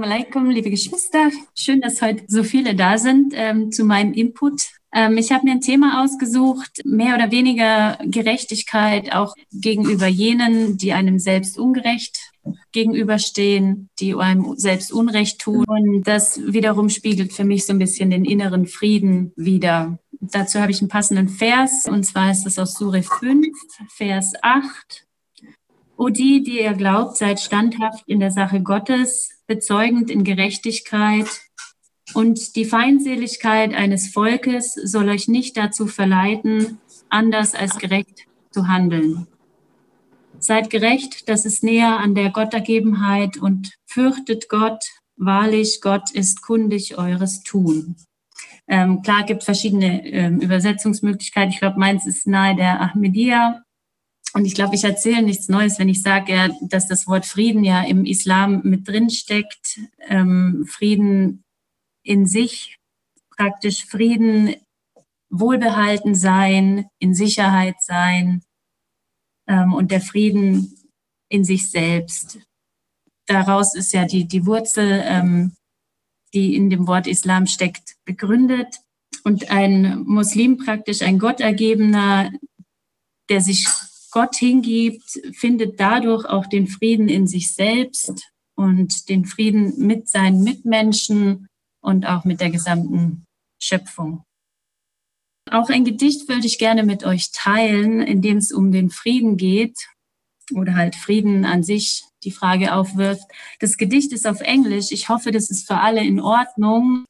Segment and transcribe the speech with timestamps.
[0.00, 1.30] Assalamualaikum, liebe Geschwister.
[1.54, 4.62] Schön, dass heute so viele da sind ähm, zu meinem Input.
[4.94, 10.94] Ähm, ich habe mir ein Thema ausgesucht, mehr oder weniger Gerechtigkeit auch gegenüber jenen, die
[10.94, 12.18] einem selbst ungerecht
[12.72, 15.66] gegenüberstehen, die einem selbst Unrecht tun.
[15.68, 19.98] Und das wiederum spiegelt für mich so ein bisschen den inneren Frieden wider.
[20.12, 23.48] Dazu habe ich einen passenden Vers, und zwar ist es aus Sure 5,
[23.90, 25.09] Vers 8.
[26.00, 31.28] O die, die ihr glaubt, seid standhaft in der Sache Gottes, bezeugend in Gerechtigkeit.
[32.14, 36.78] Und die Feindseligkeit eines Volkes soll euch nicht dazu verleiten,
[37.10, 39.26] anders als gerecht zu handeln.
[40.38, 44.82] Seid gerecht, das ist näher an der Gottergebenheit und fürchtet Gott.
[45.18, 47.96] Wahrlich, Gott ist kundig eures Tun.
[48.66, 51.50] Ähm, klar gibt verschiedene ähm, Übersetzungsmöglichkeiten.
[51.50, 53.60] Ich glaube, meins ist nahe der Ahmadiyya.
[54.32, 57.64] Und ich glaube, ich erzähle nichts Neues, wenn ich sage, ja, dass das Wort Frieden
[57.64, 59.80] ja im Islam mit drin steckt.
[60.08, 61.42] Ähm, Frieden
[62.02, 62.78] in sich,
[63.36, 64.54] praktisch Frieden,
[65.30, 68.42] Wohlbehalten sein, in Sicherheit sein
[69.46, 70.76] ähm, und der Frieden
[71.28, 72.38] in sich selbst.
[73.26, 75.56] Daraus ist ja die, die Wurzel, ähm,
[76.34, 78.80] die in dem Wort Islam steckt, begründet.
[79.24, 82.32] Und ein Muslim praktisch, ein Gottergebener,
[83.28, 83.66] der sich
[84.10, 90.42] Gott hingibt, findet dadurch auch den Frieden in sich selbst und den Frieden mit seinen
[90.42, 91.46] Mitmenschen
[91.82, 93.24] und auch mit der gesamten
[93.62, 94.22] Schöpfung.
[95.50, 99.36] Auch ein Gedicht würde ich gerne mit euch teilen, in dem es um den Frieden
[99.36, 99.76] geht
[100.54, 103.24] oder halt Frieden an sich die Frage aufwirft.
[103.60, 104.92] Das Gedicht ist auf Englisch.
[104.92, 107.04] Ich hoffe, das ist für alle in Ordnung.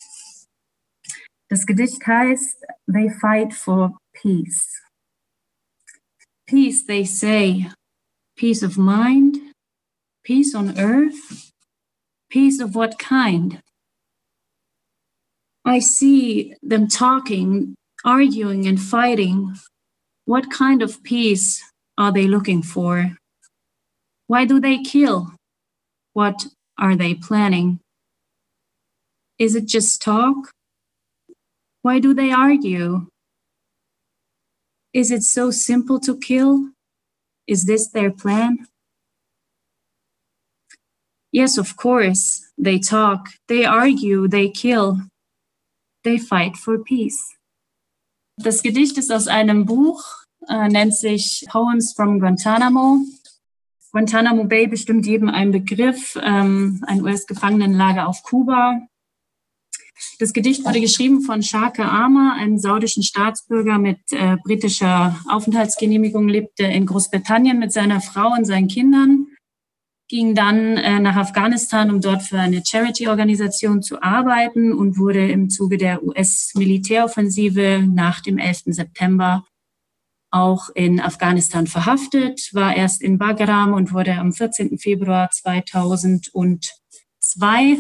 [1.49, 4.81] Das Gedicht heißt They Fight for Peace.
[6.51, 7.71] Peace, they say,
[8.37, 9.39] peace of mind,
[10.25, 11.53] peace on earth,
[12.29, 13.61] peace of what kind?
[15.65, 19.55] I see them talking, arguing, and fighting.
[20.25, 21.63] What kind of peace
[21.97, 23.17] are they looking for?
[24.27, 25.33] Why do they kill?
[26.15, 27.79] What are they planning?
[29.39, 30.51] Is it just talk?
[31.83, 33.07] Why do they argue?
[34.93, 36.71] Is it so simple to kill?
[37.47, 38.67] Is this their plan?
[41.33, 42.45] Yes, of course.
[42.59, 44.99] They talk, they argue, they kill,
[46.05, 47.37] they fight for peace.
[48.37, 50.03] Das Gedicht ist aus einem Buch,
[50.49, 53.05] äh, nennt sich Poems from Guantanamo.
[53.93, 58.81] Guantanamo Bay bestimmt jedem einen Begriff, ähm, ein US-Gefangenenlager auf Kuba.
[60.19, 66.65] Das Gedicht wurde geschrieben von Shaka Arma, einem saudischen Staatsbürger mit äh, britischer Aufenthaltsgenehmigung, lebte
[66.65, 69.27] in Großbritannien mit seiner Frau und seinen Kindern,
[70.09, 75.51] ging dann äh, nach Afghanistan, um dort für eine Charity-Organisation zu arbeiten und wurde im
[75.51, 78.63] Zuge der US-Militäroffensive nach dem 11.
[78.67, 79.45] September
[80.33, 84.79] auch in Afghanistan verhaftet, war erst in Bagram und wurde am 14.
[84.79, 87.79] Februar 2002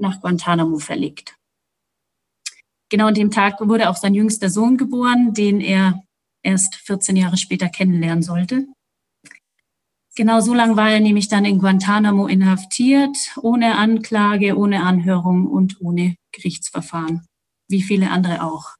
[0.00, 1.36] nach Guantanamo verlegt.
[2.90, 6.02] Genau an dem Tag wurde auch sein jüngster Sohn geboren, den er
[6.42, 8.66] erst 14 Jahre später kennenlernen sollte.
[10.16, 15.80] Genau so lange war er nämlich dann in Guantanamo inhaftiert, ohne Anklage, ohne Anhörung und
[15.80, 17.26] ohne Gerichtsverfahren,
[17.68, 18.74] wie viele andere auch.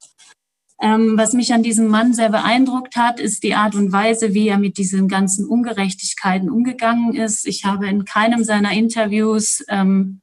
[0.83, 4.49] Ähm, was mich an diesem Mann sehr beeindruckt hat, ist die Art und Weise, wie
[4.49, 7.47] er mit diesen ganzen Ungerechtigkeiten umgegangen ist.
[7.47, 10.21] Ich habe in keinem seiner Interviews ähm,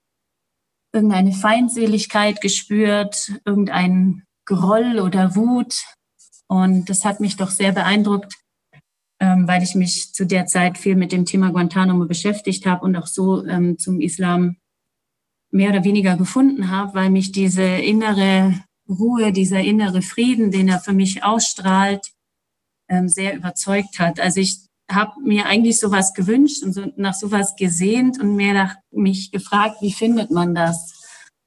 [0.97, 5.75] irgendeine Feindseligkeit gespürt, irgendein Groll oder Wut.
[6.47, 8.33] Und das hat mich doch sehr beeindruckt,
[9.19, 12.95] ähm, weil ich mich zu der Zeit viel mit dem Thema Guantanamo beschäftigt habe und
[12.95, 14.57] auch so ähm, zum Islam
[15.51, 18.59] mehr oder weniger gefunden habe, weil mich diese innere
[18.89, 22.11] Ruhe, dieser innere Frieden, den er für mich ausstrahlt,
[22.89, 24.19] ähm, sehr überzeugt hat.
[24.19, 29.31] Also ich habe mir eigentlich sowas gewünscht und nach sowas gesehnt und mir nach, mich
[29.31, 30.93] gefragt, wie findet man das?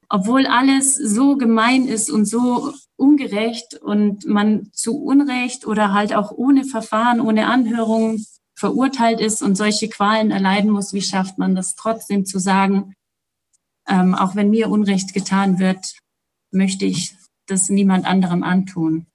[0.09, 6.33] Obwohl alles so gemein ist und so ungerecht und man zu Unrecht oder halt auch
[6.33, 8.23] ohne Verfahren, ohne Anhörung
[8.55, 12.93] verurteilt ist und solche Qualen erleiden muss, wie schafft man das trotzdem zu sagen,
[13.89, 15.95] ähm, auch wenn mir Unrecht getan wird,
[16.51, 17.15] möchte ich
[17.47, 19.07] das niemand anderem antun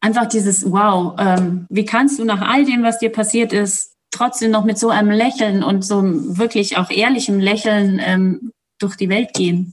[0.00, 4.50] einfach dieses Wow, ähm, wie kannst du nach all dem, was dir passiert ist, trotzdem
[4.50, 6.02] noch mit so einem Lächeln und so
[6.38, 9.72] wirklich auch ehrlichem Lächeln ähm, durch die Welt gehen?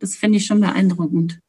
[0.00, 1.40] Das finde ich schon beeindruckend.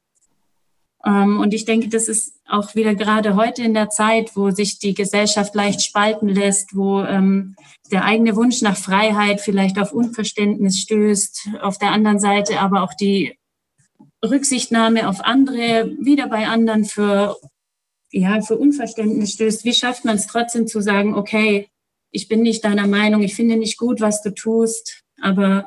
[1.06, 4.80] Ähm, und ich denke, das ist auch wieder gerade heute in der Zeit, wo sich
[4.80, 7.56] die Gesellschaft leicht spalten lässt, wo ähm,
[7.92, 12.94] der eigene Wunsch nach Freiheit vielleicht auf Unverständnis stößt, auf der anderen Seite aber auch
[12.94, 13.38] die
[14.24, 17.38] Rücksichtnahme auf andere wieder bei anderen für,
[18.12, 19.66] ja, für Unverständnis stößt.
[19.66, 21.68] Wie schafft man es trotzdem zu sagen, okay,
[22.12, 25.66] ich bin nicht deiner Meinung, ich finde nicht gut, was du tust, aber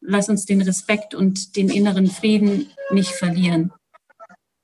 [0.00, 3.72] lass uns den Respekt und den inneren Frieden nicht verlieren.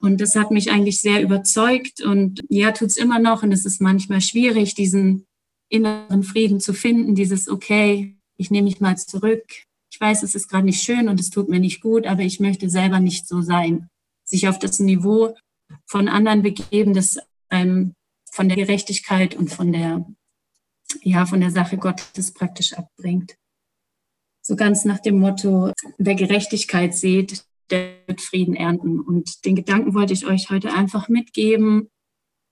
[0.00, 3.42] Und das hat mich eigentlich sehr überzeugt und ja, tut's immer noch.
[3.42, 5.26] Und es ist manchmal schwierig, diesen
[5.68, 9.44] inneren Frieden zu finden, dieses, okay, ich nehme mich mal zurück.
[9.92, 12.40] Ich weiß, es ist gerade nicht schön und es tut mir nicht gut, aber ich
[12.40, 13.88] möchte selber nicht so sein.
[14.24, 15.34] Sich auf das Niveau
[15.86, 17.18] von anderen begeben, das
[17.48, 17.94] einem
[18.30, 20.06] von der Gerechtigkeit und von der,
[21.02, 23.34] ja, von der Sache Gottes praktisch abbringt.
[24.42, 29.00] So ganz nach dem Motto, wer Gerechtigkeit sieht, der wird Frieden ernten.
[29.00, 31.88] Und den Gedanken wollte ich euch heute einfach mitgeben,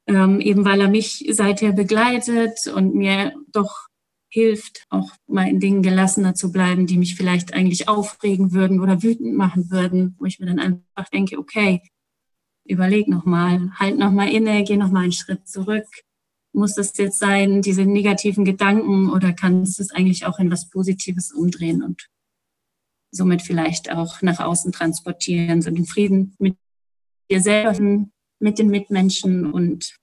[0.07, 3.89] ähm, eben weil er mich seither begleitet und mir doch
[4.31, 9.03] hilft, auch mal in Dingen gelassener zu bleiben, die mich vielleicht eigentlich aufregen würden oder
[9.03, 11.83] wütend machen würden, wo ich mir dann einfach denke, okay,
[12.69, 15.87] überleg nochmal, halt nochmal inne, geh nochmal einen Schritt zurück.
[16.53, 20.69] Muss das jetzt sein, diese negativen Gedanken, oder kannst du es eigentlich auch in was
[20.71, 22.09] Positives umdrehen und
[23.11, 26.57] somit vielleicht auch nach außen transportieren, so den Frieden mit
[27.31, 27.79] dir selber,
[28.39, 29.97] mit den Mitmenschen und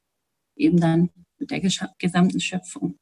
[0.56, 1.62] eben dann mit der
[1.98, 2.98] gesamten Schöpfung.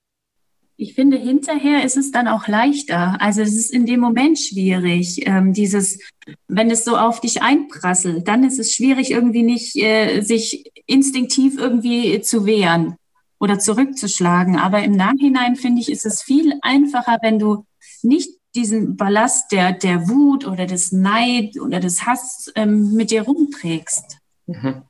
[0.76, 3.22] Ich finde, hinterher ist es dann auch leichter.
[3.22, 6.00] Also es ist in dem Moment schwierig, ähm, dieses,
[6.48, 11.58] wenn es so auf dich einprasselt, dann ist es schwierig, irgendwie nicht äh, sich instinktiv
[11.58, 12.96] irgendwie zu wehren
[13.40, 14.58] oder zurückzuschlagen.
[14.58, 17.66] Aber im Nachhinein finde ich, ist es viel einfacher, wenn du
[18.02, 23.24] nicht diesen Ballast der, der Wut oder des Neid oder des Hass ähm, mit dir
[23.24, 24.18] rumträgst.
[24.48, 24.84] Mhm.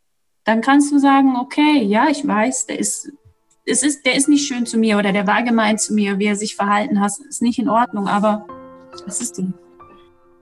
[0.43, 3.11] Dann kannst du sagen, okay, ja, ich weiß, der ist,
[3.65, 6.25] es ist, der ist nicht schön zu mir oder der war gemein zu mir, wie
[6.25, 8.45] er sich verhalten hat, ist nicht in Ordnung, aber
[9.05, 9.53] was ist du?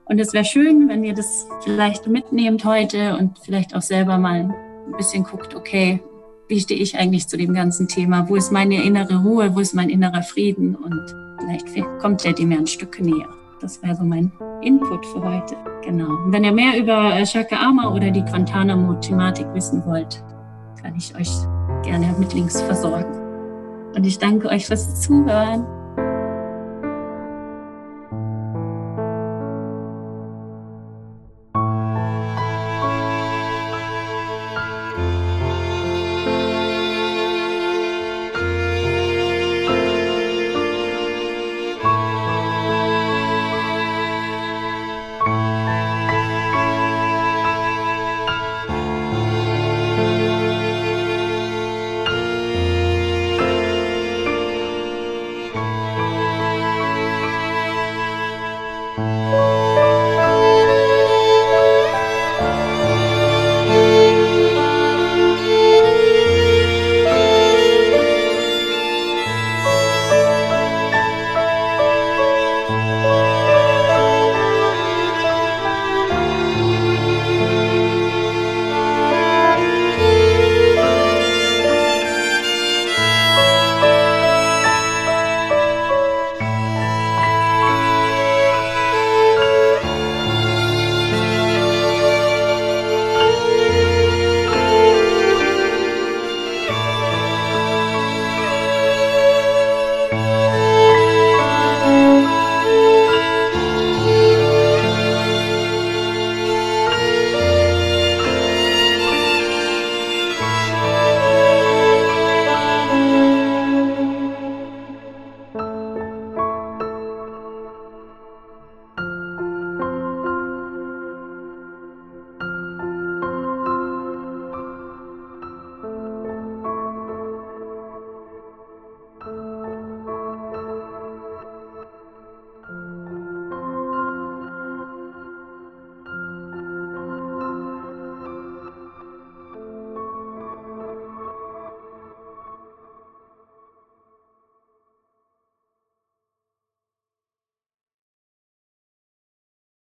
[0.06, 4.54] Und es wäre schön, wenn ihr das vielleicht mitnehmt heute und vielleicht auch selber mal
[4.86, 6.02] ein bisschen guckt, okay,
[6.48, 8.28] wie stehe ich eigentlich zu dem ganzen Thema?
[8.28, 9.54] Wo ist meine innere Ruhe?
[9.54, 10.74] Wo ist mein innerer Frieden?
[10.74, 13.28] Und Vielleicht kommt der dem ja ein Stück näher.
[13.60, 14.30] Das wäre so mein
[14.62, 15.56] Input für heute.
[15.84, 16.08] Genau.
[16.24, 20.22] Und wenn ihr mehr über äh, Shaka Ama oder die Guantanamo-Thematik wissen wollt,
[20.80, 21.30] kann ich euch
[21.82, 23.12] gerne mit Links versorgen.
[23.94, 25.66] Und ich danke euch fürs Zuhören.